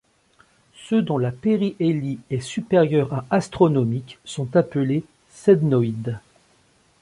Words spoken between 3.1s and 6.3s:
à astronomiques sont appelés sednoïdes.